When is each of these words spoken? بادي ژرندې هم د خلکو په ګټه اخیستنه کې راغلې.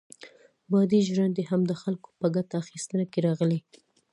بادي 0.71 0.99
ژرندې 1.07 1.43
هم 1.49 1.61
د 1.67 1.73
خلکو 1.81 2.09
په 2.19 2.27
ګټه 2.35 2.55
اخیستنه 2.63 3.05
کې 3.11 3.19
راغلې. 3.27 3.59